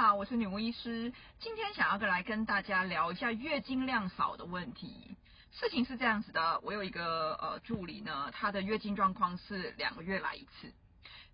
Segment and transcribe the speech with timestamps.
[0.00, 5.16] 好，我是女巫医师，今天想要跟来跟大家聊一下月经量少的问题。
[5.50, 10.72] 事情是这样子的，我有一个呃助理呢，她的月经状况是两个月来一次。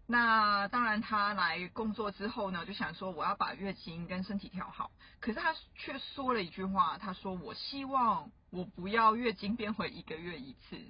[0.06, 4.90] 那当然，她来工作之后呢，就想说我要把月经跟身体调好。
[5.20, 10.80] 可是她却说了一句话，她说我希望我不要月经变回一个月一次。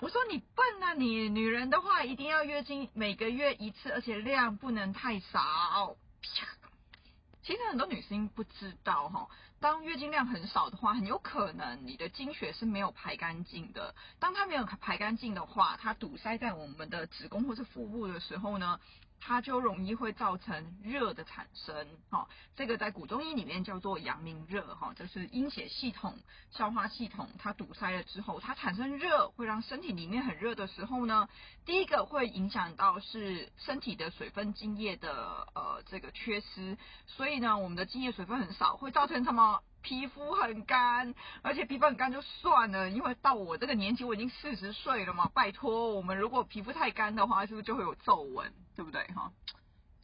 [0.00, 5.96] 我说你笨啊，你女人的话一定要月经每个月一次，而且量不能太少。
[7.46, 9.28] 其实很多女生不知道哈，
[9.60, 13.94] 当月经量很少的话，很有可能你的经血是没有排干净的。
[14.18, 18.80] 当它没有排干净的话，它堵塞在我们的子宫或是腹部的时候呢，
[19.20, 26.16] 它就容易会造成热的产生，哈，这个在古中医里面叫做阳明热，哈，就是阴血系统、
[26.50, 31.28] 消化系统它堵塞了之后，它产生热，会让身体里面很热的时候呢，
[31.64, 39.60] 第一个会影响到是身体的水分津液的呃这个缺失，所以呢，我们的津液水分很少，会造成什么？
[39.86, 45.30] 皮肤很干，而且皮肤很干就算了，因为到我这个年纪，我已经四十岁了嘛。
[45.32, 49.30] 拜托，我们如果皮肤太干的话，是不是就会有皱纹，对不对哈？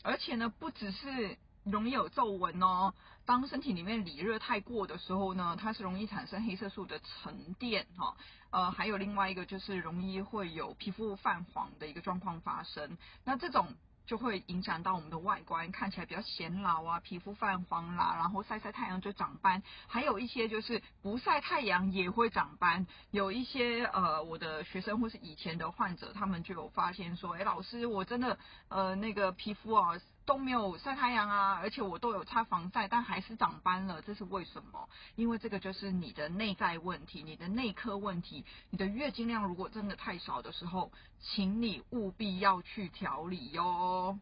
[0.05, 2.95] 而且呢，不只是容易有皱纹哦，
[3.27, 8.17] 当身体里面里热太过的时候呢，它是容易产生黑色素的沉淀哈。
[8.51, 12.97] 呃，还有另外一个就是容易会有皮肤泛黄的一个状况发生。
[13.25, 13.75] 那这种。
[14.07, 22.87] 就会影响到我们的外观，看起来比较显老啊，皮肤泛黄啦，然后晒晒太阳就长斑，还有一些就是不晒太阳也会长斑。
[23.11, 29.99] 有一些呃，我的学生或是以前的患者，他们就有发现说，哎，老师，我真的呃那个皮肤啊。
[30.25, 34.89] 都没有晒太阳啊，而且我都有擦防晒，但还是长斑了，这是为什么？
[35.17, 38.45] 因为这个就是你的内在问题，你的内科问题。
[38.71, 44.19] 你的月经量如果真的太少的时候，请你务必要去调理哟。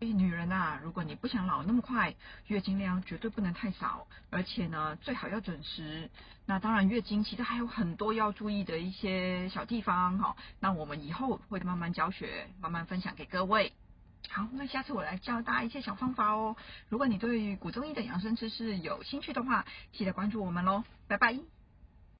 [0.00, 2.12] 女人啊，如果你不想老那么快，
[2.48, 6.10] 月经量绝对不能太少，而且呢，最好要准时。
[6.44, 10.34] 那当然，月经其实还有很多要注意的一些小地方哈。
[10.58, 13.72] 那我们以后会慢慢教学，慢慢分享给各位。
[14.28, 16.56] 好，那下次我来教大家一些小方法哦。
[16.88, 20.84] 如果你对于古中医的养生知识有兴趣的话，记得关注我们喽。
[21.06, 21.38] 拜拜。